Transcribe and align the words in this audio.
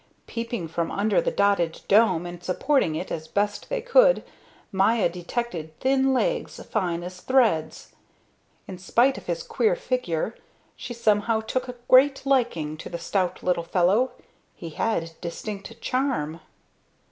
Peeping 0.25 0.67
from 0.67 0.89
under 0.89 1.21
the 1.21 1.29
dotted 1.29 1.81
dome 1.87 2.25
and 2.25 2.43
supporting 2.43 2.95
it 2.95 3.11
as 3.11 3.27
best 3.27 3.69
they 3.69 3.81
could 3.83 4.23
Maya 4.71 5.07
detected 5.07 5.79
thin 5.79 6.11
legs 6.11 6.59
fine 6.71 7.03
as 7.03 7.21
threads. 7.21 7.89
In 8.67 8.79
spite 8.79 9.19
of 9.19 9.27
his 9.27 9.43
queer 9.43 9.75
figure, 9.75 10.33
she 10.75 10.95
somehow 10.95 11.39
took 11.41 11.67
a 11.67 11.75
great 11.87 12.25
liking 12.25 12.77
to 12.77 12.89
the 12.89 12.97
stout 12.97 13.43
little 13.43 13.61
fellow; 13.63 14.13
he 14.55 14.71
had 14.71 15.11
distinct 15.21 15.79
charm. 15.81 16.39